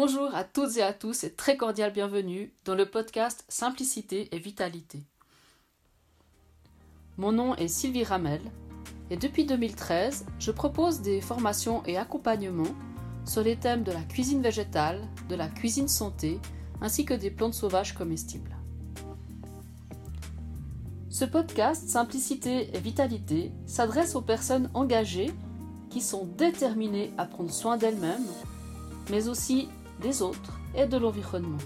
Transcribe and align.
Bonjour 0.00 0.32
à 0.32 0.44
toutes 0.44 0.76
et 0.76 0.82
à 0.84 0.92
tous 0.92 1.24
et 1.24 1.32
très 1.32 1.56
cordial 1.56 1.92
bienvenue 1.92 2.52
dans 2.64 2.76
le 2.76 2.86
podcast 2.86 3.44
Simplicité 3.48 4.28
et 4.30 4.38
Vitalité. 4.38 5.02
Mon 7.16 7.32
nom 7.32 7.56
est 7.56 7.66
Sylvie 7.66 8.04
Ramel 8.04 8.40
et 9.10 9.16
depuis 9.16 9.44
2013, 9.44 10.24
je 10.38 10.52
propose 10.52 11.00
des 11.00 11.20
formations 11.20 11.82
et 11.84 11.96
accompagnements 11.96 12.76
sur 13.26 13.42
les 13.42 13.56
thèmes 13.56 13.82
de 13.82 13.90
la 13.90 14.02
cuisine 14.02 14.40
végétale, 14.40 15.00
de 15.28 15.34
la 15.34 15.48
cuisine 15.48 15.88
santé, 15.88 16.38
ainsi 16.80 17.04
que 17.04 17.14
des 17.14 17.32
plantes 17.32 17.54
sauvages 17.54 17.96
comestibles. 17.96 18.56
Ce 21.10 21.24
podcast 21.24 21.88
Simplicité 21.88 22.70
et 22.72 22.78
Vitalité 22.78 23.50
s'adresse 23.66 24.14
aux 24.14 24.22
personnes 24.22 24.70
engagées 24.74 25.32
qui 25.90 26.00
sont 26.00 26.24
déterminées 26.24 27.10
à 27.18 27.24
prendre 27.24 27.50
soin 27.50 27.76
d'elles-mêmes, 27.76 28.28
mais 29.10 29.26
aussi 29.26 29.66
des 30.00 30.22
autres 30.22 30.58
et 30.74 30.86
de 30.86 30.96
l'environnement. 30.96 31.58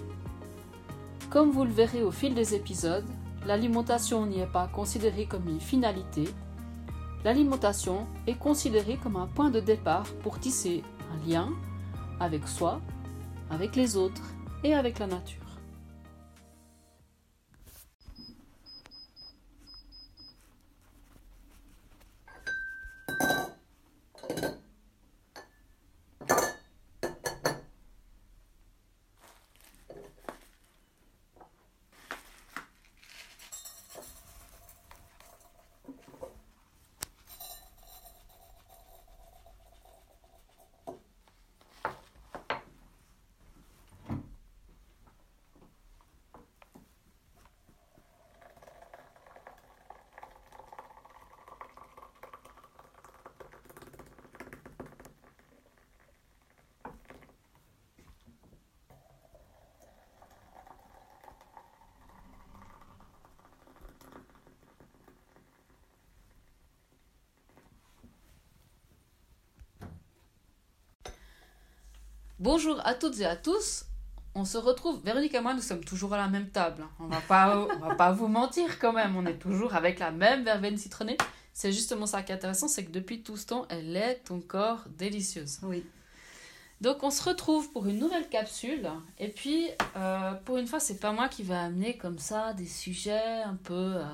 Comme 1.29 1.51
vous 1.51 1.63
le 1.63 1.71
verrez 1.71 2.03
au 2.03 2.11
fil 2.11 2.33
des 2.33 2.55
épisodes, 2.55 3.07
l'alimentation 3.45 4.25
n'y 4.25 4.39
est 4.39 4.51
pas 4.51 4.67
considérée 4.67 5.25
comme 5.25 5.47
une 5.47 5.59
finalité, 5.59 6.25
l'alimentation 7.23 8.05
est 8.27 8.37
considérée 8.37 8.97
comme 9.01 9.15
un 9.15 9.27
point 9.27 9.49
de 9.49 9.59
départ 9.59 10.05
pour 10.21 10.39
tisser 10.39 10.83
un 11.11 11.29
lien 11.29 11.49
avec 12.19 12.47
soi, 12.47 12.81
avec 13.49 13.75
les 13.75 13.97
autres 13.97 14.23
et 14.63 14.73
avec 14.73 14.99
la 14.99 15.07
nature. 15.07 15.42
Bonjour 72.39 72.81
à 72.83 72.95
toutes 72.95 73.19
et 73.19 73.25
à 73.25 73.35
tous. 73.35 73.85
On 74.33 74.43
se 74.43 74.57
retrouve, 74.57 74.99
Véronique 75.03 75.35
et 75.35 75.39
moi, 75.39 75.53
nous 75.53 75.61
sommes 75.61 75.85
toujours 75.85 76.15
à 76.15 76.17
la 76.17 76.27
même 76.27 76.49
table. 76.49 76.83
On 76.99 77.05
va 77.05 77.21
pas, 77.21 77.67
on 77.75 77.87
va 77.87 77.93
pas 77.93 78.11
vous 78.11 78.27
mentir 78.27 78.79
quand 78.79 78.91
même. 78.91 79.15
On 79.15 79.25
est 79.27 79.37
toujours 79.37 79.75
avec 79.75 79.99
la 79.99 80.09
même 80.09 80.43
verveine 80.43 80.75
citronnée. 80.75 81.15
C'est 81.53 81.71
justement 81.71 82.07
ça 82.07 82.23
qui 82.23 82.31
est 82.31 82.35
intéressant, 82.35 82.67
c'est 82.67 82.85
que 82.85 82.91
depuis 82.91 83.21
tout 83.21 83.37
ce 83.37 83.45
temps, 83.45 83.67
elle 83.69 83.95
est 83.95 84.31
encore 84.31 84.79
délicieuse. 84.97 85.59
Oui. 85.61 85.85
Donc 86.81 87.03
on 87.03 87.11
se 87.11 87.21
retrouve 87.21 87.71
pour 87.71 87.85
une 87.85 87.99
nouvelle 87.99 88.27
capsule. 88.27 88.89
Et 89.19 89.29
puis, 89.29 89.67
euh, 89.95 90.33
pour 90.45 90.57
une 90.57 90.65
fois, 90.65 90.79
c'est 90.79 90.99
pas 90.99 91.11
moi 91.11 91.29
qui 91.29 91.43
va 91.43 91.61
amener 91.61 91.97
comme 91.97 92.17
ça 92.17 92.53
des 92.53 92.65
sujets 92.65 93.43
un 93.43 93.55
peu 93.55 93.73
euh, 93.97 94.05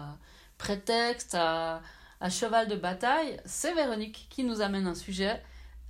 prétexte 0.57 1.35
à, 1.35 1.81
à 2.19 2.29
cheval 2.29 2.67
de 2.67 2.75
bataille. 2.75 3.39
C'est 3.45 3.73
Véronique 3.73 4.27
qui 4.29 4.43
nous 4.43 4.59
amène 4.59 4.87
un 4.87 4.95
sujet 4.95 5.41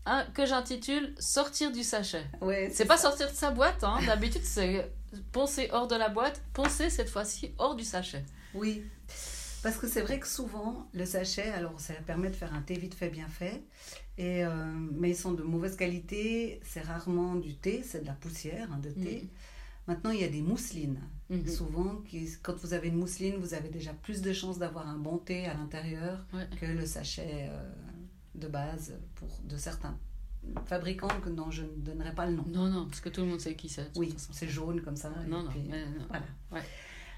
hein, 0.09 0.25
que 0.33 0.45
j'intitule 0.45 1.13
Sortir 1.19 1.71
du 1.71 1.83
sachet. 1.83 2.25
Ouais, 2.41 2.69
C'est 2.73 2.85
pas 2.85 2.97
sortir 2.97 3.29
de 3.29 3.35
sa 3.35 3.51
boîte, 3.51 3.83
hein. 3.83 3.99
d'habitude 4.05 4.43
c'est 4.43 4.91
poncer 5.31 5.69
hors 5.71 5.87
de 5.87 5.95
la 5.95 6.09
boîte, 6.09 6.41
poncer 6.53 6.89
cette 6.89 7.09
fois-ci 7.09 7.53
hors 7.57 7.75
du 7.75 7.83
sachet. 7.83 8.23
Oui. 8.53 8.83
Parce 9.63 9.75
que 9.77 9.87
c'est 9.87 10.01
vrai 10.01 10.19
que 10.19 10.27
souvent, 10.27 10.87
le 10.93 11.05
sachet, 11.05 11.49
alors 11.49 11.79
ça 11.79 11.93
permet 12.05 12.29
de 12.29 12.35
faire 12.35 12.53
un 12.53 12.61
thé 12.61 12.75
vite 12.75 12.93
fait, 12.95 13.09
bien 13.09 13.27
fait, 13.27 13.61
et, 14.17 14.45
euh, 14.45 14.49
mais 14.93 15.09
ils 15.11 15.15
sont 15.17 15.33
de 15.33 15.43
mauvaise 15.43 15.75
qualité. 15.75 16.61
C'est 16.63 16.81
rarement 16.81 17.35
du 17.35 17.55
thé, 17.55 17.83
c'est 17.85 18.01
de 18.01 18.05
la 18.07 18.13
poussière 18.13 18.69
hein, 18.71 18.79
de 18.79 18.89
thé. 18.89 19.21
Mhm. 19.23 19.29
Maintenant, 19.87 20.11
il 20.11 20.21
y 20.21 20.23
a 20.23 20.29
des 20.29 20.41
mousselines. 20.41 21.01
Mhm. 21.29 21.47
Souvent, 21.47 21.95
qui, 22.07 22.29
quand 22.43 22.55
vous 22.57 22.73
avez 22.73 22.87
une 22.89 22.95
mousseline, 22.97 23.35
vous 23.37 23.53
avez 23.53 23.69
déjà 23.69 23.91
plus 23.91 24.21
de 24.21 24.31
chances 24.33 24.59
d'avoir 24.59 24.87
un 24.87 24.97
bon 24.97 25.17
thé 25.17 25.47
à 25.47 25.53
l'intérieur 25.55 26.25
Ouais. 26.31 26.47
que 26.61 26.65
le 26.67 26.85
sachet 26.85 27.47
euh, 27.49 27.71
de 28.35 28.47
base 28.47 28.93
pour 29.15 29.27
de 29.43 29.57
certains 29.57 29.97
fabricants 30.65 31.07
que 31.23 31.29
dont 31.29 31.51
je 31.51 31.63
ne 31.63 31.67
donnerai 31.77 32.13
pas 32.15 32.25
le 32.25 32.35
nom. 32.35 32.45
Non, 32.47 32.69
non, 32.69 32.85
parce 32.85 33.01
que 33.01 33.09
tout 33.09 33.21
le 33.21 33.27
monde 33.27 33.41
sait 33.41 33.55
qui 33.55 33.69
c'est. 33.69 33.89
Oui, 33.95 34.15
c'est 34.31 34.47
jaune 34.47 34.81
comme 34.81 34.95
ça. 34.95 35.11
et 35.25 35.29
Non, 35.29 35.43
non, 35.43 35.49
puis- 35.49 35.67
mais 35.69 35.85
non. 35.85 36.05
Voilà. 36.09 36.25
Ouais. 36.51 36.63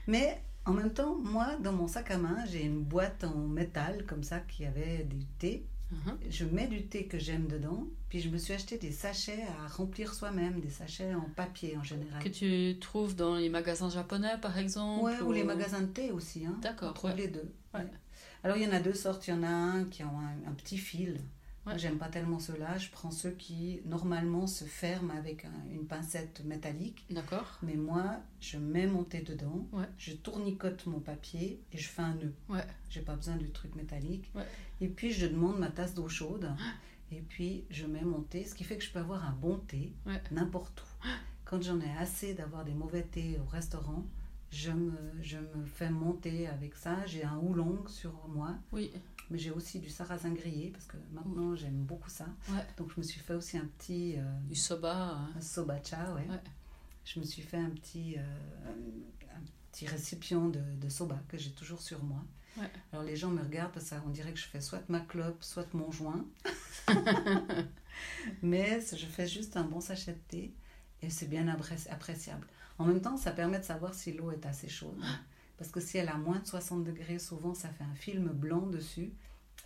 Mais 0.07 0.41
en 0.65 0.73
même 0.73 0.91
temps, 0.93 1.15
moi, 1.17 1.55
dans 1.57 1.73
mon 1.73 1.87
sac 1.87 2.11
à 2.11 2.17
main, 2.17 2.43
j'ai 2.49 2.63
une 2.63 2.83
boîte 2.83 3.23
en 3.23 3.35
métal 3.35 4.05
comme 4.07 4.23
ça 4.23 4.39
qui 4.39 4.65
avait 4.65 5.03
du 5.03 5.25
thé. 5.37 5.65
Mhm. 5.91 6.17
Je 6.29 6.45
mets 6.45 6.67
du 6.67 6.85
thé 6.87 7.05
que 7.05 7.19
j'aime 7.19 7.47
dedans, 7.47 7.85
puis 8.07 8.21
je 8.21 8.29
me 8.29 8.37
suis 8.37 8.53
acheté 8.53 8.77
des 8.77 8.91
sachets 8.91 9.43
à 9.43 9.67
remplir 9.67 10.13
soi-même, 10.13 10.61
des 10.61 10.69
sachets 10.69 11.13
en 11.13 11.29
papier 11.35 11.75
en 11.77 11.83
général. 11.83 12.23
Que 12.23 12.29
tu 12.29 12.79
trouves 12.79 13.13
dans 13.15 13.35
les 13.35 13.49
magasins 13.49 13.89
japonais 13.89 14.37
par 14.41 14.57
exemple 14.57 15.03
Ouais, 15.03 15.19
ou 15.19 15.33
les 15.33 15.43
magasins 15.43 15.81
de 15.81 15.87
thé 15.87 16.11
aussi. 16.11 16.45
Hein. 16.45 16.57
D'accord, 16.61 16.97
ouais. 17.03 17.13
les 17.15 17.27
deux. 17.27 17.53
Ouais. 17.73 17.81
ouais. 17.81 17.91
Alors 18.43 18.57
il 18.57 18.63
y 18.63 18.67
en 18.67 18.71
a 18.71 18.79
deux 18.79 18.93
sortes. 18.93 19.27
Il 19.27 19.31
y 19.31 19.33
en 19.33 19.43
a 19.43 19.49
un 19.49 19.85
qui 19.85 20.01
a 20.03 20.07
un, 20.07 20.49
un 20.49 20.53
petit 20.53 20.77
fil. 20.77 21.19
Ouais. 21.67 21.77
J'aime 21.77 21.99
pas 21.99 22.07
tellement 22.07 22.39
ceux-là. 22.39 22.79
Je 22.79 22.89
prends 22.89 23.11
ceux 23.11 23.29
qui 23.31 23.81
normalement 23.85 24.47
se 24.47 24.65
ferment 24.65 25.13
avec 25.13 25.45
un- 25.45 25.69
une 25.71 25.85
pincette 25.85 26.43
métallique. 26.43 27.05
D'accord. 27.11 27.59
Mais 27.61 27.75
moi, 27.75 28.19
je 28.39 28.57
mets 28.57 28.87
mon 28.87 29.03
thé 29.03 29.21
dedans, 29.21 29.67
Ouais. 29.71 29.85
je 29.99 30.13
tournicote 30.13 30.87
mon 30.87 30.99
papier 30.99 31.61
et 31.71 31.77
je 31.77 31.87
fais 31.87 32.01
un 32.01 32.15
nœud. 32.15 32.33
Ouais. 32.49 32.65
J'ai 32.89 33.01
pas 33.01 33.15
besoin 33.15 33.35
du 33.35 33.51
truc 33.51 33.75
métallique. 33.75 34.31
Ouais. 34.33 34.47
Et 34.81 34.87
puis 34.87 35.11
je 35.11 35.27
demande 35.27 35.59
ma 35.59 35.69
tasse 35.69 35.93
d'eau 35.93 36.09
chaude 36.09 36.49
et 37.11 37.19
puis 37.21 37.65
je 37.69 37.85
mets 37.85 38.01
mon 38.01 38.21
thé, 38.21 38.43
ce 38.43 38.55
qui 38.55 38.63
fait 38.63 38.77
que 38.77 38.83
je 38.83 38.91
peux 38.91 38.97
avoir 38.99 39.23
un 39.27 39.33
bon 39.33 39.57
thé 39.59 39.93
n'importe 40.31 40.81
où. 40.81 41.07
Quand 41.45 41.61
j'en 41.61 41.79
ai 41.79 41.91
assez 41.99 42.33
d'avoir 42.33 42.65
des 42.65 42.73
mauvais 42.73 43.03
thés 43.03 43.37
au 43.39 43.47
restaurant, 43.47 44.03
je 44.51 44.71
me, 44.71 44.93
je 45.21 45.37
me 45.37 45.65
fais 45.65 45.89
monter 45.89 46.47
avec 46.47 46.75
ça. 46.75 47.05
J'ai 47.05 47.23
un 47.23 47.37
oolong 47.37 47.87
sur 47.87 48.13
moi, 48.27 48.55
Oui. 48.71 48.91
mais 49.29 49.37
j'ai 49.39 49.51
aussi 49.51 49.79
du 49.79 49.89
sarrasin 49.89 50.31
grillé 50.33 50.69
parce 50.71 50.85
que 50.85 50.97
maintenant 51.13 51.55
j'aime 51.55 51.83
beaucoup 51.83 52.09
ça. 52.09 52.25
Ouais. 52.49 52.65
Donc 52.77 52.91
je 52.93 52.99
me 52.99 53.03
suis 53.03 53.19
fait 53.21 53.33
aussi 53.33 53.57
un 53.57 53.65
petit 53.77 54.15
euh, 54.17 54.23
Du 54.47 54.55
soba. 54.55 55.11
euh, 55.13 55.37
un 55.37 55.41
sobacha, 55.41 56.13
ouais. 56.13 56.27
Ouais. 56.29 56.41
Je 57.05 57.19
me 57.19 57.25
suis 57.25 57.41
fait 57.41 57.57
un 57.57 57.69
petit, 57.71 58.15
euh, 58.17 58.21
un 59.35 59.41
petit 59.71 59.87
récipient 59.87 60.49
de, 60.49 60.61
de 60.79 60.89
soba 60.89 61.19
que 61.29 61.37
j'ai 61.37 61.51
toujours 61.51 61.81
sur 61.81 62.03
moi. 62.03 62.23
Ouais. 62.57 62.69
Alors 62.91 63.05
les 63.05 63.15
gens 63.15 63.29
me 63.29 63.41
regardent 63.41 63.71
parce 63.71 63.89
qu'on 63.91 64.09
dirait 64.09 64.33
que 64.33 64.39
je 64.39 64.45
fais 64.45 64.59
soit 64.61 64.83
ma 64.89 64.99
clope, 64.99 65.41
soit 65.43 65.73
mon 65.73 65.89
joint. 65.91 66.25
Mais 68.41 68.79
je 68.81 69.05
fais 69.05 69.27
juste 69.27 69.57
un 69.57 69.63
bon 69.63 69.79
sachet 69.81 70.13
de 70.13 70.19
thé 70.27 70.53
et 71.01 71.09
c'est 71.09 71.27
bien 71.27 71.47
appré- 71.47 71.89
appréciable. 71.89 72.45
En 72.77 72.85
même 72.85 73.01
temps, 73.01 73.17
ça 73.17 73.31
permet 73.31 73.59
de 73.59 73.63
savoir 73.63 73.93
si 73.93 74.13
l'eau 74.13 74.31
est 74.31 74.45
assez 74.45 74.69
chaude. 74.69 74.99
Parce 75.57 75.69
que 75.69 75.79
si 75.79 75.97
elle 75.97 76.09
a 76.09 76.17
moins 76.17 76.39
de 76.39 76.47
60 76.47 76.83
degrés, 76.83 77.19
souvent 77.19 77.53
ça 77.53 77.69
fait 77.69 77.83
un 77.83 77.93
film 77.93 78.29
blanc 78.29 78.65
dessus 78.65 79.13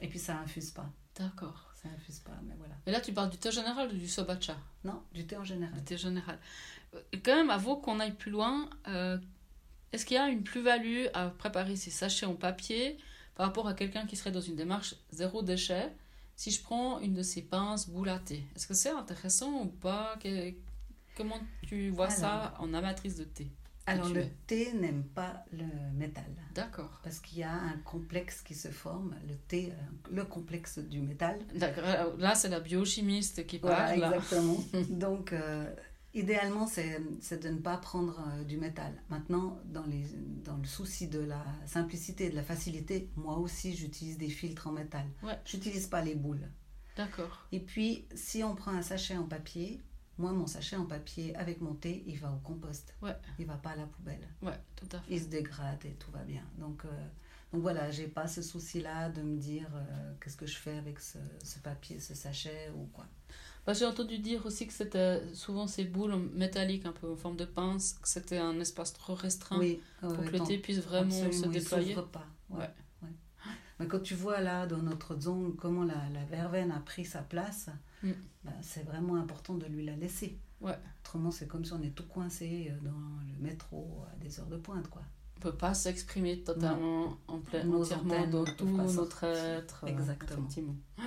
et 0.02 0.10
puis 0.10 0.20
ça 0.20 0.38
infuse 0.40 0.72
pas. 0.72 0.90
D'accord. 1.18 1.72
Ça 1.82 1.88
infuse 1.96 2.20
pas, 2.20 2.38
mais 2.44 2.56
voilà. 2.58 2.76
Et 2.86 2.92
là 2.92 3.00
tu 3.00 3.14
parles 3.14 3.30
du 3.30 3.38
thé 3.38 3.50
général 3.50 3.90
ou 3.90 3.94
du 3.94 4.08
sobacha? 4.10 4.58
Non, 4.84 5.02
du 5.14 5.26
thé 5.26 5.38
en 5.38 5.46
général. 5.46 5.74
Du 5.76 5.84
thé 5.86 5.98
général. 5.98 6.38
Euh, 6.96 7.02
Quand 7.24 7.36
même, 7.36 7.50
avant 7.50 7.78
qu'on 7.78 8.02
aille 8.02 8.16
plus 8.16 8.32
loin, 8.32 8.70
euh, 8.90 9.18
est-ce 9.94 10.06
qu'il 10.06 10.16
y 10.16 10.20
a 10.20 10.28
une 10.28 10.44
plus-value 10.44 11.06
à 11.14 11.30
préparer 11.30 11.78
ces 11.78 11.92
sachets 11.92 12.26
en 12.26 12.36
papier 12.36 12.98
par 13.36 13.46
rapport 13.46 13.68
à 13.68 13.74
quelqu'un 13.74 14.06
qui 14.06 14.18
serait 14.18 14.32
dans 14.32 14.42
une 14.42 14.58
démarche 14.58 14.96
zéro 15.12 15.44
déchet? 15.44 15.94
Si 16.36 16.52
je 16.52 16.62
prends 16.62 17.00
une 17.00 17.14
de 17.14 17.24
ces 17.24 17.42
pinces 17.42 17.90
thé 18.26 18.44
Est-ce 18.56 18.68
que 18.68 18.74
c'est 18.74 18.90
intéressant 18.90 19.62
ou 19.62 19.68
pas? 19.68 20.18
Comment 21.16 21.40
tu 21.66 21.90
vois 21.90 22.10
ça 22.10 22.54
en 22.60 22.74
amatrice 22.74 23.16
de 23.16 23.24
thé 23.24 23.52
Alors 23.86 24.10
le 24.10 24.22
es? 24.22 24.32
thé 24.48 24.74
n'aime 24.74 25.04
pas 25.04 25.46
le 25.52 25.66
métal. 25.94 26.26
D'accord. 26.54 27.00
Parce 27.04 27.20
qu'il 27.20 27.40
y 27.40 27.44
a 27.44 27.54
un 27.54 27.78
complexe 27.86 28.42
qui 28.42 28.54
se 28.56 28.68
forme, 28.70 29.16
le 29.28 29.36
thé, 29.36 29.72
euh, 29.72 30.12
le 30.12 30.26
complexe 30.26 30.80
du 30.80 31.00
métal. 31.02 31.40
D'accord. 31.56 31.84
Là, 32.18 32.36
c'est 32.36 32.50
la 32.50 32.60
biochimiste 32.60 33.46
qui 33.48 33.60
parle. 33.60 33.94
exactement. 33.94 34.58
Donc, 34.90 35.32
euh, 35.34 35.74
idéalement, 36.14 36.68
c'est 36.68 37.00
c'est 37.22 37.42
de 37.44 37.50
ne 37.50 37.60
pas 37.60 37.78
prendre 37.78 38.20
euh, 38.34 38.44
du 38.44 38.58
métal. 38.58 38.94
Maintenant, 39.10 39.60
dans, 39.66 39.86
les, 39.86 40.04
dans 40.44 40.58
le 40.58 40.66
souci 40.66 41.08
de 41.08 41.20
la 41.20 41.44
simplicité 41.66 42.26
et 42.26 42.30
de 42.30 42.36
la 42.36 42.44
facilité, 42.44 43.10
moi 43.16 43.38
aussi, 43.38 43.76
j'utilise 43.76 44.18
des 44.18 44.30
filtres 44.30 44.68
en 44.68 44.72
métal. 44.72 45.06
Ouais. 45.24 45.38
J'utilise 45.46 45.88
pas 45.88 46.02
les 46.02 46.16
boules. 46.16 46.50
D'accord. 46.98 47.46
Et 47.52 47.60
puis, 47.60 48.06
si 48.16 48.44
on 48.44 48.56
prend 48.56 48.72
un 48.72 48.82
sachet 48.82 49.18
en 49.18 49.26
papier, 49.26 49.82
moi, 50.18 50.32
mon 50.32 50.48
sachet 50.48 50.76
en 50.76 50.86
papier 50.86 51.36
avec 51.36 51.62
mon 51.62 51.74
thé, 51.74 52.04
il 52.08 52.18
va 52.20 52.32
au 52.32 52.38
compost. 52.38 52.94
Ouais. 53.02 53.16
Il 53.40 53.46
va 53.46 53.56
pas 53.58 53.72
à 53.72 53.76
la 53.76 53.86
poubelle. 53.86 54.28
Ouais, 54.42 54.60
tout 54.76 54.88
à 54.94 55.00
fait. 55.00 55.14
Il 55.14 55.20
se 55.22 55.28
dégrade 55.28 55.84
et 55.86 55.94
tout 55.94 56.12
va 56.12 56.24
bien. 56.24 56.44
Donc, 56.58 56.86
euh, 56.86 57.08
donc 57.52 57.62
voilà, 57.62 57.92
j'ai 57.92 58.08
pas 58.08 58.28
ce 58.28 58.42
souci-là 58.42 59.10
de 59.10 59.22
me 59.22 59.38
dire 59.38 59.68
euh, 59.76 60.14
qu'est-ce 60.22 60.38
que 60.38 60.46
je 60.46 60.56
fais 60.58 60.78
avec 60.78 61.00
ce, 61.00 61.18
ce 61.44 61.60
papier, 61.60 62.00
ce 62.00 62.14
sachet 62.16 62.72
ou 62.76 62.86
quoi. 62.94 63.06
Bah, 63.66 63.74
j'ai 63.74 63.86
entendu 63.86 64.20
dire 64.20 64.46
aussi 64.46 64.68
que 64.68 64.74
c'était 64.74 65.22
souvent 65.34 65.66
ces 65.68 65.86
boules 65.86 66.16
métalliques, 66.34 66.86
un 66.86 66.92
peu 66.92 67.10
en 67.12 67.16
forme 67.16 67.36
de 67.36 67.46
pince, 67.46 67.94
que 67.94 68.08
c'était 68.08 68.38
un 68.38 68.60
espace 68.60 68.94
trop 68.94 69.16
restreint 69.16 69.58
Oui, 69.58 69.82
pour 70.02 70.12
ouais, 70.12 70.26
que 70.28 70.32
le 70.38 70.40
thé 70.42 70.58
puisse 70.60 70.80
vraiment 70.80 71.10
se 71.32 71.46
il 71.46 71.52
déployer. 71.52 71.96
s'ouvre 71.96 72.08
pas. 72.08 72.28
Ouais, 72.52 72.60
Ouais. 72.60 72.70
Mais 73.80 73.88
quand 73.88 74.02
tu 74.02 74.16
vois 74.16 74.40
là, 74.42 74.66
dans 74.68 74.78
notre 74.78 75.20
zone, 75.20 75.56
comment 75.58 75.84
la, 75.84 76.10
la 76.14 76.24
verveine 76.26 76.72
a 76.72 76.80
pris 76.80 77.06
sa 77.06 77.22
place, 77.22 77.70
Mm. 78.04 78.12
bah, 78.44 78.52
c'est 78.62 78.84
vraiment 78.86 79.16
important 79.16 79.56
de 79.56 79.66
lui 79.66 79.84
la 79.86 79.96
laisser. 79.96 80.38
Ouais. 80.62 80.78
Autrement, 81.02 81.32
c'est 81.32 81.48
comme 81.48 81.66
si 81.66 81.74
on 81.74 81.82
est 81.82 81.90
tout 81.96 82.06
coincé 82.06 82.70
euh, 82.72 82.78
dans 82.88 82.92
le 82.92 83.42
métro 83.44 84.04
à 84.12 84.16
des 84.24 84.40
heures 84.40 84.46
de 84.48 84.58
pointe, 84.58 84.88
quoi. 84.90 85.02
On 85.38 85.40
peut 85.42 85.56
pas 85.56 85.74
s'exprimer 85.74 86.40
totalement, 86.44 87.18
en 87.28 87.40
plein, 87.40 87.64
Nos 87.64 87.82
entièrement 87.82 88.14
antennes 88.16 88.30
dans 88.32 88.46
tout 88.46 88.66
notre 88.68 89.24
être. 89.24 89.84
euh, 89.84 89.88
Exactement. 89.88 90.40
effectivement. 90.40 90.76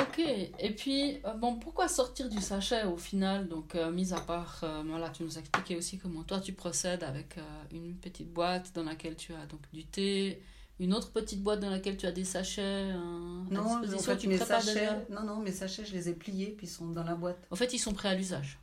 Ok, 0.00 0.18
et 0.20 0.74
puis, 0.76 1.18
euh, 1.24 1.32
bon, 1.34 1.58
pourquoi 1.58 1.88
sortir 1.88 2.28
du 2.28 2.40
sachet 2.40 2.84
au 2.84 2.96
final? 2.96 3.48
Donc, 3.48 3.74
euh, 3.74 3.90
mis 3.90 4.12
à 4.12 4.20
part, 4.20 4.60
euh, 4.62 4.82
voilà, 4.86 5.08
tu 5.10 5.24
nous 5.24 5.36
as 5.36 5.40
expliqué 5.40 5.76
aussi 5.76 5.98
comment 5.98 6.22
toi 6.22 6.40
tu 6.40 6.52
procèdes 6.52 7.02
avec 7.02 7.36
une 7.72 7.96
petite 7.96 8.32
boîte 8.32 8.72
dans 8.74 8.84
laquelle 8.84 9.16
tu 9.16 9.32
as 9.34 9.44
donc 9.46 9.60
du 9.72 9.84
thé, 9.86 10.40
une 10.80 10.94
autre 10.94 11.10
petite 11.12 11.42
boîte 11.42 11.60
dans 11.60 11.70
laquelle 11.70 11.96
tu 11.96 12.06
as 12.06 12.12
des 12.12 12.24
sachets 12.24 12.62
euh, 12.62 12.92
à 12.92 13.52
Non, 13.54 13.60
en 13.62 13.80
disposition. 13.80 14.12
fait, 14.12 14.18
tu 14.18 14.28
mes 14.28 14.36
prépares 14.36 14.62
sachets, 14.62 14.80
déjà 14.80 15.04
non, 15.10 15.22
non, 15.24 15.36
mes 15.40 15.50
sachets, 15.52 15.84
je 15.84 15.92
les 15.92 16.08
ai 16.08 16.14
pliés, 16.14 16.54
puis 16.56 16.66
ils 16.66 16.70
sont 16.70 16.86
dans 16.88 17.02
la 17.04 17.14
boîte. 17.14 17.46
En 17.50 17.56
fait, 17.56 17.72
ils 17.72 17.78
sont 17.78 17.92
prêts 17.92 18.08
à 18.10 18.14
l'usage. 18.14 18.58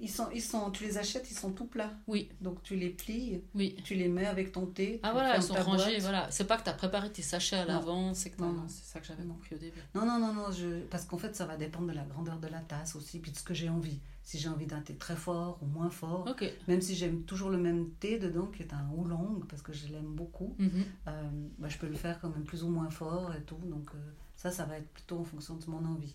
Ils 0.00 0.08
sont, 0.08 0.28
ils 0.32 0.40
sont, 0.42 0.70
tu 0.70 0.84
les 0.84 0.96
achètes, 0.96 1.28
ils 1.30 1.34
sont 1.36 1.50
tout 1.50 1.66
plats. 1.66 1.90
Oui, 2.06 2.30
Donc 2.40 2.62
tu 2.62 2.76
les 2.76 2.90
plies, 2.90 3.42
oui. 3.54 3.74
tu 3.82 3.94
les 3.94 4.06
mets 4.08 4.26
avec 4.26 4.52
ton 4.52 4.66
thé. 4.66 5.00
Ah 5.02 5.10
voilà, 5.12 5.36
ils 5.36 5.42
sont 5.42 5.54
rangés, 5.54 5.90
boîte. 5.90 6.00
voilà. 6.02 6.30
C'est 6.30 6.46
pas 6.46 6.56
que 6.56 6.62
tu 6.62 6.70
as 6.70 6.74
préparé 6.74 7.10
tes 7.10 7.22
sachets 7.22 7.56
à 7.56 7.64
l'avance, 7.64 8.18
c'est 8.18 8.38
Non, 8.38 8.52
non. 8.52 8.64
c'est 8.68 8.84
ça 8.84 9.00
que 9.00 9.06
j'avais 9.06 9.24
compris 9.24 9.56
au 9.56 9.58
début. 9.58 9.80
Non, 9.96 10.06
non, 10.06 10.20
non, 10.20 10.32
non, 10.32 10.52
je... 10.52 10.80
parce 10.86 11.04
qu'en 11.04 11.18
fait, 11.18 11.34
ça 11.34 11.46
va 11.46 11.56
dépendre 11.56 11.88
de 11.88 11.92
la 11.94 12.04
grandeur 12.04 12.38
de 12.38 12.46
la 12.46 12.60
tasse 12.60 12.94
aussi, 12.94 13.18
puis 13.18 13.32
de 13.32 13.36
ce 13.36 13.42
que 13.42 13.54
j'ai 13.54 13.68
envie. 13.68 13.98
Si 14.22 14.38
j'ai 14.38 14.48
envie 14.50 14.66
d'un 14.66 14.80
thé 14.82 14.94
très 14.94 15.16
fort 15.16 15.58
ou 15.62 15.66
moins 15.66 15.88
fort, 15.90 16.26
Ok. 16.30 16.44
même 16.68 16.80
si 16.82 16.94
j'aime 16.94 17.22
toujours 17.24 17.48
le 17.50 17.56
même 17.58 17.90
thé 17.98 18.18
dedans, 18.18 18.46
qui 18.46 18.62
est 18.62 18.72
un 18.74 18.86
oolong, 18.96 19.40
parce 19.48 19.62
que 19.62 19.72
je 19.72 19.88
l'aime 19.88 20.14
beaucoup, 20.14 20.54
euh, 20.60 21.22
bah, 21.58 21.68
je 21.68 21.78
peux 21.78 21.88
le 21.88 21.96
faire 21.96 22.20
quand 22.20 22.28
même 22.28 22.44
plus 22.44 22.62
ou 22.62 22.68
moins 22.68 22.90
fort 22.90 23.34
et 23.34 23.42
tout. 23.42 23.58
Donc 23.64 23.90
euh, 23.94 23.98
ça, 24.36 24.50
ça 24.50 24.64
va 24.66 24.76
être 24.78 24.88
plutôt 24.90 25.18
en 25.18 25.24
fonction 25.24 25.56
de 25.56 25.64
mon 25.70 25.84
envie. 25.84 26.14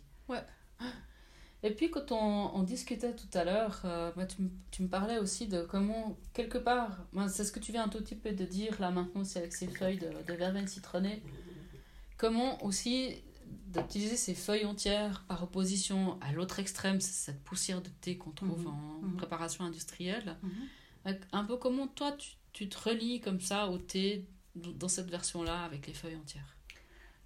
Et 1.66 1.72
puis 1.72 1.90
quand 1.90 2.12
on, 2.12 2.52
on 2.56 2.64
discutait 2.64 3.16
tout 3.16 3.30
à 3.34 3.46
l'heure, 3.46 3.82
euh, 3.86 4.12
bah, 4.18 4.26
tu, 4.26 4.42
me- 4.42 4.50
tu 4.72 4.84
me 4.84 4.90
parlais 4.90 5.18
aussi 5.20 5.48
de 5.48 5.62
comment, 5.64 6.18
quelque 6.34 6.58
part, 6.58 7.06
bah, 7.14 7.30
c'est 7.30 7.46
ce 7.46 7.52
que 7.54 7.60
tu 7.60 7.72
viens 7.72 7.86
un 7.86 7.90
tout 7.90 8.00
petit 8.00 8.16
peu 8.16 8.32
de 8.34 8.46
dire 8.46 8.80
là 8.82 8.92
maintenant 8.92 9.22
aussi 9.22 9.38
avec 9.38 9.54
ces 9.54 9.68
feuilles 9.68 9.98
de, 9.98 10.10
de 10.28 10.34
verveine 10.34 10.68
citronnée, 10.68 11.24
comment 12.18 12.64
aussi 12.64 13.16
d'utiliser 13.68 14.18
ces 14.18 14.36
feuilles 14.36 14.66
entières 14.66 15.24
par 15.28 15.44
opposition 15.44 16.18
à 16.22 16.32
l'autre 16.34 16.60
extrême, 16.60 17.00
c'est 17.02 17.12
cette 17.14 17.44
poussière 17.44 17.82
de 17.82 17.90
thé 18.02 18.18
qu'on 18.18 18.32
trouve 18.32 18.68
Mhm, 18.68 18.68
en 18.68 19.08
mhm. 19.08 19.16
préparation 19.18 19.64
industrielle. 19.64 20.36
Avec 21.06 21.22
Un 21.32 21.44
peu 21.44 21.58
comment 21.58 21.88
toi 21.88 22.12
tu, 22.14 22.32
tu 22.52 22.70
te 22.70 22.78
relis 22.90 23.20
comme 23.22 23.40
ça 23.42 23.68
au 23.70 23.78
thé 23.78 24.26
dans 24.56 24.88
cette 24.88 25.10
version-là 25.10 25.64
avec 25.64 25.88
les 25.88 25.94
feuilles 25.94 26.16
entières? 26.18 26.56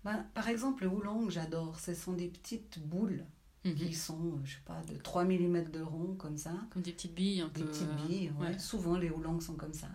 Bah, 0.03 0.23
par 0.33 0.47
exemple, 0.47 0.83
le 0.83 0.89
oolong, 0.89 1.29
j'adore. 1.29 1.79
Ce 1.79 1.93
sont 1.93 2.13
des 2.13 2.27
petites 2.27 2.79
boules 2.79 3.25
Mhm. 3.69 3.75
qui 3.87 3.93
sont, 3.93 4.19
euh, 4.19 4.39
je 4.43 4.53
sais 4.55 4.61
pas, 4.65 4.81
de 4.91 4.97
3 4.97 5.23
mm 5.25 5.69
de 5.71 5.81
rond, 5.81 6.15
comme 6.17 6.37
ça. 6.37 6.51
Comme 6.71 6.81
des 6.81 6.91
petites 6.91 7.13
billes 7.15 7.41
un 7.41 7.47
Des 7.49 7.61
peu. 7.61 7.67
petites 7.67 7.83
euh, 7.89 8.07
billes, 8.07 8.31
ouais. 8.39 8.47
ouais. 8.47 8.59
Souvent, 8.59 8.97
les 8.97 9.09
oulangs 9.09 9.39
sont 9.39 9.55
comme 9.55 9.73
ça. 9.73 9.87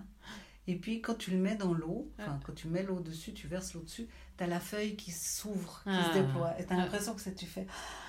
Et 0.68 0.76
puis, 0.76 1.00
quand 1.00 1.14
tu 1.16 1.32
le 1.32 1.38
mets 1.38 1.56
dans 1.56 1.74
l'eau, 1.74 2.08
enfin, 2.18 2.32
Ouais. 2.32 2.38
quand 2.46 2.54
tu 2.54 2.68
mets 2.68 2.84
l'eau 2.84 3.00
dessus, 3.00 3.32
tu 3.32 3.48
verses 3.48 3.74
l'eau 3.74 3.80
dessus, 3.82 4.06
tu 4.38 4.44
as 4.44 4.46
la 4.46 4.60
feuille 4.60 4.94
qui 4.94 5.10
s'ouvre, 5.10 5.80
qui 5.82 5.90
Ah. 5.90 6.10
se 6.12 6.18
déploie. 6.20 6.54
Et 6.60 6.64
tu 6.64 6.72
as 6.72 6.76
Ouais. 6.76 6.82
l'impression 6.82 7.14
que 7.16 7.30
tu 7.30 7.46
fais. 7.46 7.66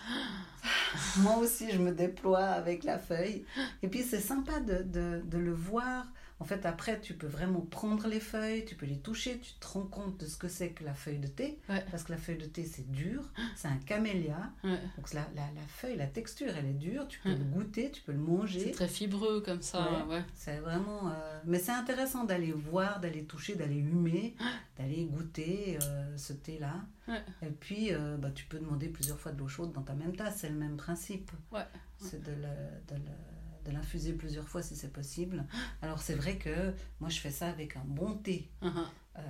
Moi 1.17 1.37
aussi, 1.37 1.71
je 1.71 1.77
me 1.79 1.91
déploie 1.91 2.43
avec 2.45 2.83
la 2.83 2.99
feuille. 2.99 3.45
Et 3.81 3.87
puis, 3.87 4.03
c'est 4.03 4.19
sympa 4.19 4.59
de, 4.59 4.83
de, 4.83 5.21
de 5.25 5.37
le 5.37 5.51
voir. 5.53 6.05
En 6.43 6.45
fait, 6.45 6.65
après, 6.65 6.99
tu 6.99 7.13
peux 7.13 7.25
vraiment 7.27 7.61
prendre 7.61 8.05
les 8.09 8.19
feuilles, 8.19 8.65
tu 8.65 8.75
peux 8.75 8.85
les 8.85 8.97
toucher, 8.99 9.39
tu 9.39 9.53
te 9.53 9.65
rends 9.65 9.85
compte 9.85 10.19
de 10.19 10.25
ce 10.25 10.35
que 10.35 10.49
c'est 10.49 10.71
que 10.71 10.83
la 10.83 10.93
feuille 10.93 11.19
de 11.19 11.27
thé. 11.27 11.57
Ouais. 11.69 11.81
Parce 11.89 12.03
que 12.03 12.11
la 12.11 12.17
feuille 12.17 12.37
de 12.37 12.45
thé, 12.45 12.65
c'est 12.65 12.91
dur, 12.91 13.23
c'est 13.55 13.69
un 13.69 13.77
camélia. 13.77 14.51
Ouais. 14.65 14.77
Donc, 14.97 15.13
la, 15.13 15.21
la, 15.35 15.43
la 15.55 15.61
feuille, 15.69 15.95
la 15.95 16.05
texture, 16.07 16.49
elle 16.59 16.65
est 16.65 16.73
dure, 16.73 17.07
tu 17.07 17.19
peux 17.19 17.29
Ouais. 17.29 17.37
le 17.37 17.45
goûter, 17.45 17.91
tu 17.91 18.01
peux 18.01 18.11
le 18.11 18.17
C'est 18.17 18.23
manger. 18.31 18.71
très 18.71 18.89
fibreux 18.89 19.39
comme 19.39 19.61
ça. 19.61 20.05
C'est 20.35 20.57
vraiment. 20.57 21.07
euh, 21.07 21.39
Mais 21.45 21.59
c'est 21.59 21.71
intéressant 21.71 22.25
d'aller 22.25 22.51
voir, 22.51 22.99
d'aller 22.99 23.23
toucher, 23.23 23.55
d'aller 23.55 23.77
humer, 23.77 24.35
d'aller 24.77 25.05
goûter 25.05 25.79
euh, 25.81 26.17
ce 26.17 26.33
thé-là. 26.33 26.75
Et 27.41 27.51
puis, 27.51 27.93
euh, 27.93 28.17
bah, 28.17 28.31
tu 28.35 28.43
peux 28.47 28.59
demander 28.59 28.89
plusieurs 28.89 29.17
fois 29.17 29.31
de 29.31 29.39
l'eau 29.39 29.47
chaude 29.47 29.71
dans 29.71 29.81
ta 29.83 29.93
même 29.93 30.13
tasse, 30.13 30.39
c'est 30.39 30.49
le 30.49 30.55
même 30.55 30.75
principe. 30.75 31.31
C'est 31.99 32.21
de 32.21 32.31
le- 32.31 32.37
de 32.89 32.95
le- 32.95 33.11
de 33.65 33.71
l'infuser 33.71 34.13
plusieurs 34.13 34.47
fois 34.47 34.61
si 34.61 34.75
c'est 34.75 34.91
possible. 34.91 35.45
Alors, 35.81 36.01
c'est 36.01 36.15
vrai 36.15 36.37
que 36.37 36.73
moi, 36.99 37.09
je 37.09 37.19
fais 37.19 37.31
ça 37.31 37.47
avec 37.47 37.75
un 37.77 37.83
bon 37.85 38.15
thé. 38.17 38.49
Mhm. 38.61 38.83
Euh, 39.19 39.21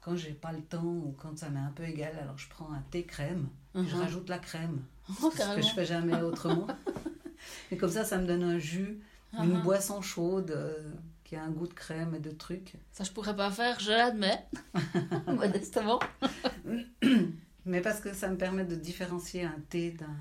quand 0.00 0.16
j'ai 0.16 0.32
pas 0.32 0.52
le 0.52 0.62
temps 0.62 0.84
ou 0.84 1.14
quand 1.18 1.38
ça 1.38 1.50
m'est 1.50 1.60
un 1.60 1.72
peu 1.72 1.84
égal, 1.84 2.16
alors 2.22 2.38
je 2.38 2.48
prends 2.48 2.72
un 2.72 2.82
thé 2.90 3.04
crème, 3.04 3.48
je 3.74 3.80
Mhm. 3.80 4.00
rajoute 4.00 4.28
la 4.28 4.38
crème. 4.38 4.82
Oh, 5.22 5.30
ce 5.30 5.56
que 5.56 5.62
je 5.62 5.68
fais 5.74 5.84
jamais 5.84 6.20
autrement. 6.22 6.66
Et 7.70 7.76
comme 7.76 7.90
ça, 7.90 8.04
ça 8.04 8.16
me 8.18 8.26
donne 8.26 8.42
un 8.44 8.58
jus, 8.58 9.00
une 9.38 9.60
boisson 9.62 10.00
chaude 10.02 10.50
euh, 10.52 10.90
qui 11.24 11.36
a 11.36 11.42
un 11.42 11.50
goût 11.50 11.66
de 11.68 11.72
crème 11.74 12.14
et 12.14 12.18
de 12.18 12.30
trucs. 12.30 12.74
Ça, 12.92 13.04
je 13.04 13.10
pourrais 13.12 13.36
pas 13.36 13.50
faire, 13.50 13.78
je 13.80 13.90
l'admets. 13.90 14.46
Modestement. 15.26 16.00
Mais 17.66 17.80
parce 17.80 18.00
que 18.00 18.12
ça 18.14 18.28
me 18.28 18.36
permet 18.36 18.64
de 18.64 18.74
différencier 18.74 19.44
un 19.44 19.56
thé 19.68 19.92
d'un, 19.92 20.16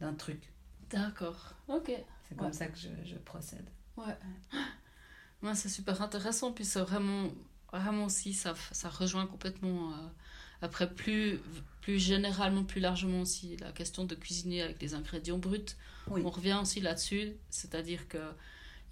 d'un 0.00 0.14
truc. 0.14 0.52
D'accord. 0.90 1.54
Ok. 1.68 1.90
C'est 2.32 2.36
comme 2.38 2.46
Ouais. 2.48 2.52
ça 2.52 2.66
que 2.66 2.78
je, 2.78 2.88
je 3.04 3.16
procède. 3.16 3.68
Ouais. 3.96 4.16
Ouais, 5.42 5.54
c'est 5.56 5.68
super 5.68 6.00
intéressant. 6.02 6.52
Puis 6.52 6.64
c'est 6.64 6.80
vraiment, 6.80 7.28
vraiment 7.72 8.04
aussi, 8.04 8.32
ça, 8.32 8.54
ça 8.70 8.88
rejoint 8.88 9.26
complètement. 9.26 9.90
euh, 9.92 9.96
après, 10.60 10.88
plus, 10.88 11.40
plus 11.80 11.98
généralement, 11.98 12.62
plus 12.62 12.80
largement 12.80 13.22
aussi, 13.22 13.56
la 13.56 13.72
question 13.72 14.04
de 14.04 14.14
cuisiner 14.14 14.62
avec 14.62 14.80
les 14.80 14.94
ingrédients 14.94 15.38
bruts. 15.38 15.58
Oui. 16.08 16.22
On 16.24 16.30
revient 16.30 16.58
aussi 16.62 16.80
là-dessus. 16.80 17.32
C'est-à-dire 17.50 18.06
que 18.08 18.18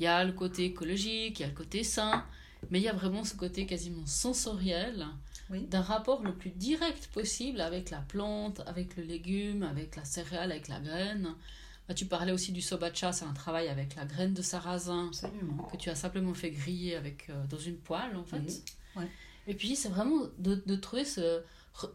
il 0.00 0.04
y 0.04 0.06
a 0.09 0.25
le 0.25 0.32
côté 0.32 0.64
écologique, 0.64 1.38
il 1.38 1.42
y 1.42 1.44
a 1.44 1.49
le 1.49 1.54
côté 1.54 1.85
sain, 1.85 2.25
mais 2.70 2.80
il 2.80 2.82
y 2.82 2.88
a 2.88 2.92
vraiment 2.92 3.23
ce 3.23 3.37
côté 3.37 3.64
quasiment 3.66 4.04
sensoriel 4.06 5.06
Oui. 5.50 5.66
d'un 5.66 5.82
rapport 5.82 6.23
le 6.25 6.35
plus 6.35 6.50
direct 6.50 7.06
possible 7.12 7.61
avec 7.61 7.90
la 7.90 8.00
plante, 8.00 8.61
avec 8.66 8.97
le 8.97 9.04
légume, 9.04 9.62
avec 9.62 9.94
la 9.94 10.04
céréale, 10.04 10.50
avec 10.50 10.66
la 10.66 10.80
graine. 10.80 11.35
Bah, 11.90 11.94
tu 11.94 12.06
parlais 12.06 12.30
aussi 12.30 12.52
du 12.52 12.61
sobacha, 12.61 13.11
c'est 13.12 13.25
un 13.25 13.32
travail 13.32 13.66
avec 13.66 13.97
la 13.97 14.04
graine 14.04 14.32
de 14.32 14.42
sarrasin 14.42 15.09
Absolument. 15.09 15.64
que 15.64 15.76
tu 15.76 15.90
as 15.90 15.97
simplement 15.97 16.35
fait 16.35 16.52
griller 16.52 16.94
avec, 16.94 17.28
euh, 17.30 17.44
dans 17.49 17.59
une 17.59 17.78
poêle 17.78 18.14
en 18.16 18.23
fait. 18.23 18.37
Oui, 18.47 18.62
ouais. 18.94 19.09
Et 19.49 19.54
puis 19.54 19.75
c'est 19.75 19.88
vraiment 19.88 20.23
de, 20.38 20.54
de 20.64 20.76
trouver 20.76 21.04
ce 21.04 21.42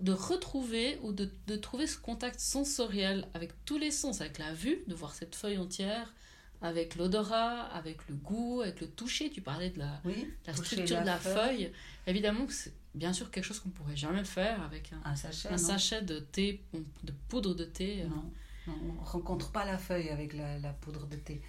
de 0.01 0.11
retrouver 0.11 0.99
ou 1.01 1.13
de, 1.13 1.29
de 1.47 1.55
trouver 1.55 1.87
ce 1.87 1.97
contact 1.97 2.41
sensoriel 2.41 3.25
avec 3.33 3.51
tous 3.63 3.77
les 3.77 3.89
sens, 3.91 4.19
avec 4.19 4.37
la 4.37 4.53
vue, 4.53 4.79
de 4.87 4.93
voir 4.95 5.13
cette 5.15 5.33
feuille 5.33 5.57
entière, 5.57 6.13
avec 6.61 6.95
l'odorat, 6.97 7.61
avec 7.67 7.99
le 8.09 8.15
goût, 8.15 8.59
avec 8.63 8.81
le 8.81 8.87
toucher. 8.87 9.29
Tu 9.29 9.39
parlais 9.39 9.69
de 9.69 9.79
la, 9.79 10.01
Oui. 10.03 10.27
la 10.45 10.53
structure 10.55 10.99
de 11.01 11.05
la 11.05 11.17
feuille. 11.17 11.71
Évidemment 12.05 12.45
que 12.45 12.53
c'est 12.53 12.73
bien 12.95 13.13
sûr 13.13 13.31
quelque 13.31 13.45
chose 13.45 13.59
qu'on 13.61 13.69
pourrait 13.69 13.95
jamais 13.95 14.25
faire 14.25 14.61
avec 14.63 14.91
un, 14.91 15.09
Un 15.11 15.15
sachet. 15.15 15.47
un 15.47 15.51
non? 15.51 15.57
sachet 15.57 16.01
de 16.01 16.19
thé, 16.19 16.61
de 17.03 17.13
poudre 17.29 17.53
de 17.55 17.63
thé. 17.63 18.01
euh. 18.03 18.07
Non, 18.09 18.25
on 18.67 18.93
ne 18.93 18.99
rencontre 19.05 19.51
pas 19.51 19.65
la 19.65 19.77
feuille 19.77 20.09
avec 20.09 20.33
la, 20.33 20.59
la 20.59 20.73
poudre 20.73 21.07
de 21.07 21.15
thé. 21.15 21.41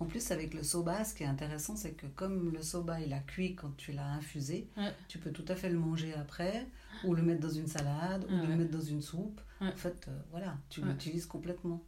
En 0.00 0.06
plus, 0.06 0.32
avec 0.32 0.52
le 0.54 0.64
soba, 0.64 1.04
ce 1.04 1.14
qui 1.14 1.22
est 1.22 1.26
intéressant, 1.26 1.76
c'est 1.76 1.92
que 1.92 2.06
comme 2.06 2.50
le 2.52 2.60
soba, 2.62 3.00
il 3.00 3.12
a 3.12 3.20
cuit 3.20 3.54
quand 3.54 3.76
tu 3.76 3.92
l'as 3.92 4.08
infusé, 4.08 4.68
Ouais. 4.76 4.92
tu 5.06 5.18
peux 5.18 5.30
tout 5.30 5.44
à 5.46 5.54
fait 5.54 5.68
le 5.68 5.78
manger 5.78 6.12
après, 6.14 6.66
ou 7.04 7.14
le 7.14 7.22
mettre 7.22 7.40
dans 7.40 7.50
une 7.50 7.68
salade, 7.68 8.24
ou 8.28 8.46
le 8.46 8.56
mettre 8.56 8.70
dans 8.72 8.80
une 8.80 9.00
soupe. 9.02 9.40
Ouais. 9.60 9.68
En 9.68 9.76
fait, 9.76 10.08
euh, 10.08 10.18
voilà, 10.30 10.58
tu 10.70 10.80
l'utilises 10.82 11.26
complètement. 11.26 11.82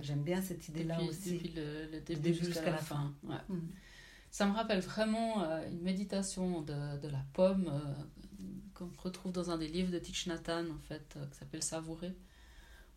J'aime 0.00 0.22
bien 0.22 0.40
cette 0.40 0.68
idée-là 0.68 1.02
aussi. 1.02 1.32
depuis 1.34 1.52
le, 1.54 1.90
le 1.92 2.00
début, 2.00 2.20
début 2.20 2.44
jusqu'à, 2.46 2.70
la, 2.70 2.78
fin. 2.78 3.14
Mm. 3.24 3.56
Ça 4.30 4.46
me 4.46 4.52
rappelle 4.54 4.80
vraiment 4.80 5.42
euh, 5.42 5.68
une 5.68 5.82
méditation 5.82 6.62
de, 6.62 6.98
de 6.98 7.08
la 7.08 7.22
pomme 7.34 7.66
euh, 7.68 7.94
qu'on 8.72 8.90
retrouve 9.02 9.32
dans 9.32 9.50
un 9.50 9.58
des 9.58 9.68
livres 9.68 9.90
de 9.90 9.98
Thich 9.98 10.28
Nhat 10.28 10.40
Hanh, 10.48 10.70
en 10.70 10.78
fait, 10.78 11.18
qui 11.30 11.38
s'appelle 11.38 11.62
Savourer. 11.62 12.16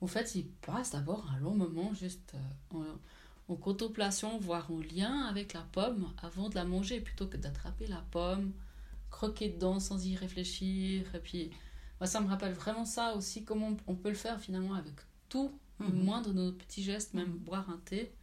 En 0.04 0.08
fait, 0.08 0.36
il 0.36 0.48
passe 0.48 0.92
d'abord 0.92 1.26
un 1.34 1.40
long 1.40 1.56
moment 1.56 1.94
juste 1.94 2.34
euh, 2.36 2.78
en, 2.78 3.54
en 3.54 3.56
contemplation, 3.56 4.38
voire 4.38 4.70
en 4.70 4.80
lien 4.80 5.22
avec 5.22 5.54
la 5.54 5.62
pomme 5.62 6.12
avant 6.22 6.50
de 6.50 6.56
la 6.56 6.66
manger, 6.66 7.00
plutôt 7.00 7.26
que 7.26 7.38
d'attraper 7.38 7.88
la 7.88 8.04
pomme, 8.12 8.52
croquer 9.10 9.48
dedans 9.48 9.80
sans 9.80 10.06
y 10.06 10.18
réfléchir. 10.18 11.16
Et 11.16 11.20
puis, 11.20 11.52
moi, 12.02 12.08
ça 12.08 12.20
me 12.20 12.28
rappelle 12.28 12.52
vraiment 12.52 12.84
ça 12.84 13.16
aussi, 13.16 13.46
comment 13.46 13.78
on 13.88 13.96
peut 13.96 14.10
le 14.10 14.16
faire 14.16 14.42
finalement 14.42 14.74
avec 14.74 14.96
tout 15.30 15.58
Le 15.80 15.88
moindre 15.88 16.34
de 16.34 16.34
nos 16.34 16.52
petits 16.52 16.84
gestes, 16.84 17.14
même 17.14 17.38
boire 17.38 17.70
un 17.70 17.80
thé, 17.86 18.14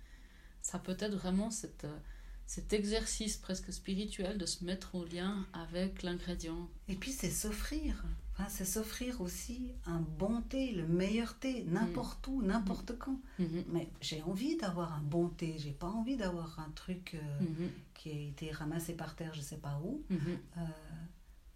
ça 0.61 0.79
peut 0.79 0.97
être 0.99 1.15
vraiment 1.15 1.51
cette, 1.51 1.85
euh, 1.85 1.99
cet 2.47 2.75
exercice 2.75 3.39
presque 3.39 3.73
spirituel 3.73 4.37
de 4.37 4.45
se 4.45 4.65
mettre 4.65 4.97
en 4.97 5.05
lien 5.05 5.47
avec 5.55 6.03
l'ingrédient. 6.03 6.69
Et 6.89 6.95
puis 6.95 7.13
c'est 7.13 7.31
s'offrir. 7.31 8.05
Enfin, 8.41 8.49
c'est 8.49 8.65
s'offrir 8.65 9.21
aussi 9.21 9.73
un 9.87 10.01
bon 10.01 10.41
thé, 10.43 10.73
le 10.73 10.87
meilleur 10.87 11.39
thé, 11.39 11.65
n'importe 11.69 12.27
où, 12.29 12.43
n'importe 12.43 12.97
quand. 12.99 13.21
Mhm. 13.39 13.65
Mais 13.73 13.91
j'ai 14.01 14.23
envie 14.23 14.57
d'avoir 14.57 14.95
un 14.95 15.03
bon 15.03 15.29
thé, 15.29 15.57
j'ai 15.59 15.73
pas 15.73 15.89
envie 15.89 16.17
d'avoir 16.17 16.59
un 16.61 16.71
truc 16.75 17.15
euh, 17.15 17.41
Mhm. 17.45 17.71
qui 17.95 18.11
a 18.11 18.15
été 18.15 18.51
ramassé 18.51 18.95
par 18.95 19.15
terre, 19.15 19.35
je 19.35 19.41
sais 19.43 19.59
pas 19.59 19.79
où. 19.85 20.03
Euh, 20.11 20.61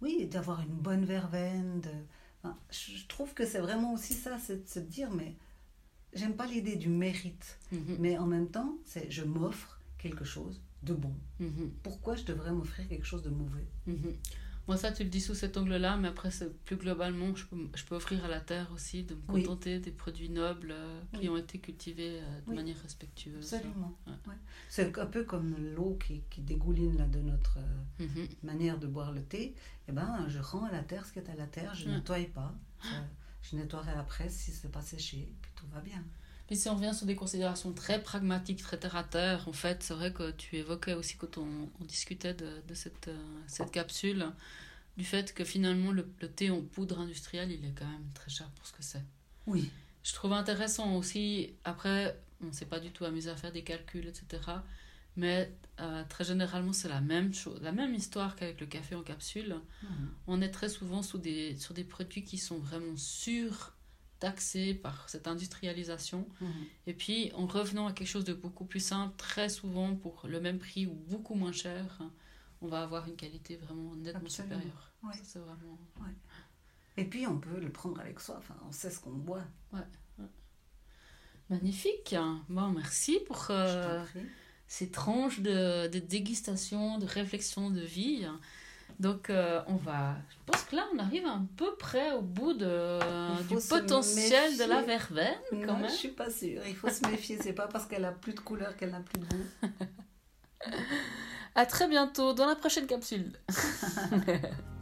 oui, 0.02 0.26
d'avoir 0.26 0.60
une 0.60 0.76
bonne 0.76 1.04
verveine. 1.06 1.80
De... 1.80 1.90
enfin, 2.42 2.58
je 2.70 3.06
trouve 3.06 3.32
que 3.32 3.46
c'est 3.46 3.60
vraiment 3.60 3.94
aussi 3.94 4.12
ça, 4.12 4.38
c'est 4.38 4.64
de 4.64 4.68
se 4.68 4.80
dire, 4.80 5.10
mais 5.10 5.34
j'aime 6.12 6.34
pas 6.36 6.46
l'idée 6.46 6.76
du 6.76 6.88
mérite. 6.90 7.58
Mais 7.98 8.18
en 8.18 8.26
même 8.26 8.48
temps, 8.50 8.76
c'est 8.84 9.10
je 9.10 9.24
m'offre 9.24 9.80
quelque 9.96 10.24
chose 10.24 10.60
de 10.82 10.92
bon. 10.92 11.14
Pourquoi 11.82 12.14
je 12.14 12.24
devrais 12.24 12.52
m'offrir 12.52 12.86
quelque 12.88 13.06
chose 13.06 13.22
de 13.22 13.30
mauvais? 13.30 13.66
Moi, 14.66 14.78
ça, 14.78 14.90
tu 14.92 15.04
le 15.04 15.10
dis 15.10 15.20
sous 15.20 15.34
cet 15.34 15.58
angle-là, 15.58 15.96
mais 15.98 16.08
après, 16.08 16.30
plus 16.64 16.76
globalement, 16.76 17.34
je 17.36 17.44
peux, 17.44 17.56
je 17.74 17.84
peux 17.84 17.94
offrir 17.96 18.24
à 18.24 18.28
la 18.28 18.40
terre 18.40 18.70
aussi 18.72 19.02
de 19.04 19.14
me 19.14 19.20
Oui. 19.28 19.42
contenter 19.42 19.78
des 19.78 19.90
produits 19.90 20.30
nobles 20.30 20.70
euh, 20.70 21.00
qui 21.12 21.20
Oui. 21.20 21.28
ont 21.28 21.36
été 21.36 21.58
cultivés 21.58 22.20
euh, 22.20 22.40
de 22.40 22.50
Oui. 22.50 22.56
manière 22.56 22.80
respectueuse. 22.80 23.52
Absolument. 23.52 23.94
Ouais. 24.06 24.12
Ouais. 24.26 24.34
C'est 24.70 24.98
un 24.98 25.06
peu 25.06 25.24
comme 25.24 25.54
l'eau 25.74 25.98
qui, 26.02 26.22
qui 26.30 26.40
dégouline 26.40 26.96
là, 26.96 27.06
de 27.06 27.18
notre 27.20 27.58
euh, 27.58 28.04
Mhm. 28.06 28.26
manière 28.42 28.78
de 28.78 28.86
boire 28.86 29.12
le 29.12 29.22
thé. 29.22 29.54
Eh 29.88 29.92
ben, 29.92 30.24
je 30.28 30.38
rends 30.38 30.64
à 30.64 30.72
la 30.72 30.82
terre 30.82 31.04
ce 31.04 31.12
qui 31.12 31.18
est 31.18 31.28
à 31.28 31.34
la 31.34 31.46
terre, 31.46 31.74
je 31.74 31.84
Ouais. 31.86 31.96
nettoie 31.96 32.16
pas. 32.34 32.54
Je, 33.42 33.56
nettoierai 33.56 33.92
après 33.92 34.30
si 34.30 34.50
c'est 34.50 34.72
pas 34.72 34.80
séché, 34.80 35.28
puis 35.42 35.52
tout 35.56 35.66
va 35.74 35.80
bien. 35.80 36.02
Puis 36.46 36.56
si 36.56 36.68
on 36.68 36.76
revient 36.76 36.94
sur 36.94 37.06
des 37.06 37.14
considérations 37.14 37.72
très 37.72 38.02
pragmatiques, 38.02 38.62
très 38.62 38.78
terre 38.78 38.96
à 38.96 39.04
terre, 39.04 39.48
en 39.48 39.52
fait, 39.52 39.82
c'est 39.82 39.94
vrai 39.94 40.12
que 40.12 40.30
tu 40.32 40.56
évoquais 40.56 40.94
aussi 40.94 41.16
quand 41.16 41.38
on, 41.38 41.70
on 41.80 41.84
discutait 41.84 42.34
de, 42.34 42.62
de 42.68 42.74
cette, 42.74 43.08
euh, 43.08 43.40
cette 43.46 43.70
capsule, 43.70 44.26
du 44.96 45.04
fait 45.04 45.32
que 45.32 45.44
finalement 45.44 45.90
le, 45.90 46.06
le 46.20 46.30
thé 46.30 46.50
en 46.50 46.60
poudre 46.60 47.00
industrielle, 47.00 47.50
il 47.50 47.64
est 47.64 47.72
quand 47.72 47.86
même 47.86 48.10
très 48.12 48.30
cher 48.30 48.48
pour 48.50 48.66
ce 48.66 48.72
que 48.72 48.82
c'est. 48.82 49.02
Oui. 49.46 49.70
Je 50.02 50.12
trouve 50.12 50.34
intéressant 50.34 50.96
aussi, 50.96 51.54
après, 51.64 52.20
on 52.42 52.46
ne 52.46 52.52
s'est 52.52 52.66
pas 52.66 52.78
du 52.78 52.90
tout 52.90 53.06
amusé 53.06 53.30
à 53.30 53.36
faire 53.36 53.52
des 53.52 53.62
calculs, 53.62 54.06
etc. 54.06 54.42
Mais 55.16 55.52
euh, 55.80 56.04
très 56.08 56.24
généralement, 56.24 56.72
c'est 56.72 56.88
la 56.88 57.00
même 57.00 57.32
chose, 57.32 57.60
la 57.62 57.72
même 57.72 57.94
histoire 57.94 58.36
qu'avec 58.36 58.60
le 58.60 58.66
café 58.66 58.94
en 58.94 59.02
capsule. 59.02 59.56
Mhm. 59.82 60.10
On 60.26 60.40
est 60.42 60.50
très 60.50 60.68
souvent 60.68 61.02
sous 61.02 61.18
des, 61.18 61.56
sur 61.56 61.72
des 61.72 61.84
produits 61.84 62.24
qui 62.24 62.36
sont 62.36 62.58
vraiment 62.58 62.96
sur-taxés 64.14 64.74
par 64.74 65.08
cette 65.08 65.26
industrialisation. 65.26 66.26
Mhm. 66.40 66.48
Et 66.86 66.94
puis, 66.94 67.32
en 67.34 67.46
revenant 67.46 67.86
à 67.86 67.92
quelque 67.92 68.08
chose 68.08 68.24
de 68.24 68.34
beaucoup 68.34 68.64
plus 68.64 68.80
simple, 68.80 69.14
très 69.16 69.48
souvent 69.48 69.94
pour 69.96 70.26
le 70.28 70.40
même 70.40 70.58
prix 70.58 70.86
ou 70.86 70.94
beaucoup 70.94 71.34
moins 71.34 71.52
cher, 71.52 72.00
on 72.60 72.68
va 72.68 72.82
avoir 72.82 73.06
une 73.08 73.16
qualité 73.16 73.56
vraiment 73.56 73.94
nettement 73.96 74.22
Absolument. 74.24 74.54
supérieure. 74.54 74.92
Ouais. 75.02 75.20
Ça, 75.22 75.40
vraiment... 75.40 75.78
Et 76.96 77.04
puis 77.04 77.26
on 77.26 77.38
peut 77.38 77.58
le 77.58 77.70
prendre 77.70 78.00
avec 78.00 78.20
soi, 78.20 78.36
enfin, 78.38 78.56
on 78.68 78.72
sait 78.72 78.90
ce 78.90 79.00
qu'on 79.00 79.10
boit. 79.10 79.42
Magnifique. 81.50 82.14
Bon, 82.48 82.68
merci 82.70 83.18
pour 83.26 83.48
euh, 83.50 84.02
ces 84.66 84.90
tranches 84.90 85.40
de, 85.40 85.88
de 85.88 85.98
dégustation, 85.98 86.98
de 86.98 87.04
réflexion 87.04 87.70
de 87.70 87.80
vie. 87.80 88.26
Donc, 89.00 89.28
euh, 89.28 89.60
on 89.66 89.74
va. 89.74 90.14
Je 90.30 90.36
pense 90.52 90.62
que 90.64 90.76
là, 90.76 90.86
on 90.94 90.98
arrive 90.98 91.26
à 91.26 91.40
peu 91.56 91.74
près 91.76 92.12
au 92.12 92.22
bout 92.22 92.52
de, 92.54 92.98
du 93.48 93.56
potentiel 93.68 94.56
de 94.56 94.64
la 94.64 94.82
verveine, 94.82 95.34
quand 95.50 95.56
Non, 95.56 95.76
même. 95.78 95.90
je 95.90 95.94
suis 95.94 96.08
pas 96.08 96.30
sûre. 96.30 96.62
Il 96.66 96.76
faut 96.76 96.88
se 96.88 97.06
méfier. 97.08 97.38
C'est 97.42 97.52
pas 97.54 97.66
parce 97.66 97.86
qu'elle 97.86 98.04
a 98.04 98.12
plus 98.12 98.34
de 98.34 98.40
couleur 98.40 98.76
qu'elle 98.76 98.90
n'a 98.92 99.00
plus 99.00 99.20
de 99.20 99.26
goût. 99.26 99.44
À 101.56 101.66
très 101.66 101.86
bientôt 101.86 102.32
dans 102.32 102.46
la 102.46 102.56
prochaine 102.56 102.86
capsule. 102.86 103.32